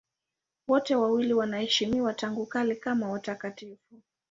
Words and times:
Wote 0.67 0.95
wawili 0.95 1.33
wanaheshimiwa 1.33 2.13
tangu 2.13 2.45
kale 2.45 2.75
kama 2.75 3.09
watakatifu. 3.09 3.95